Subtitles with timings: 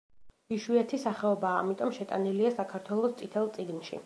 [0.55, 3.99] იშვიათი სახეობაა, ამიტომ შეტანილია საქართველოს წითელ წიგნში.